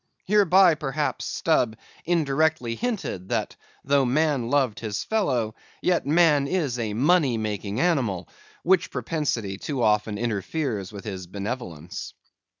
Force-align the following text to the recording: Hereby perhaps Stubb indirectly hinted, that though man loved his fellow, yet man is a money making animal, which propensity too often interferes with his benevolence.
Hereby 0.25 0.73
perhaps 0.73 1.25
Stubb 1.25 1.77
indirectly 2.05 2.73
hinted, 2.73 3.29
that 3.29 3.55
though 3.83 4.03
man 4.03 4.49
loved 4.49 4.79
his 4.79 5.03
fellow, 5.03 5.53
yet 5.79 6.07
man 6.07 6.47
is 6.47 6.79
a 6.79 6.95
money 6.95 7.37
making 7.37 7.79
animal, 7.79 8.27
which 8.63 8.89
propensity 8.89 9.59
too 9.59 9.83
often 9.83 10.17
interferes 10.17 10.91
with 10.91 11.05
his 11.05 11.27
benevolence. 11.27 12.15